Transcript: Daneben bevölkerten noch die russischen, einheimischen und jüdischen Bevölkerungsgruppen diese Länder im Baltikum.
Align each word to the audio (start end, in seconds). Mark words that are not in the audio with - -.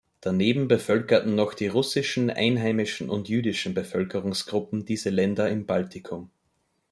Daneben 0.19 0.67
bevölkerten 0.67 1.35
noch 1.35 1.53
die 1.53 1.67
russischen, 1.67 2.31
einheimischen 2.31 3.07
und 3.07 3.29
jüdischen 3.29 3.75
Bevölkerungsgruppen 3.75 4.83
diese 4.83 5.11
Länder 5.11 5.47
im 5.47 5.67
Baltikum. 5.67 6.31